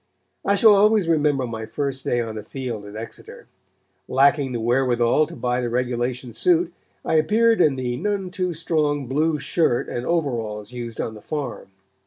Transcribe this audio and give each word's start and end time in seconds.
I 0.43 0.55
shall 0.55 0.73
always 0.73 1.07
remember 1.07 1.45
my 1.45 1.67
first 1.67 2.03
day 2.03 2.19
on 2.21 2.33
the 2.33 2.41
field 2.41 2.85
at 2.85 2.95
Exeter. 2.95 3.45
Lacking 4.07 4.51
the 4.51 4.59
wherewithal 4.59 5.27
to 5.27 5.35
buy 5.35 5.61
the 5.61 5.69
regulation 5.69 6.33
suit, 6.33 6.73
I 7.05 7.17
appeared 7.17 7.61
in 7.61 7.75
the 7.75 7.97
none 7.97 8.31
too 8.31 8.55
strong 8.55 9.05
blue 9.05 9.37
shirt 9.37 9.87
and 9.89 10.03
overalls 10.03 10.71
used 10.71 10.99
on 10.99 11.13
the 11.13 11.21
farm. 11.21 11.67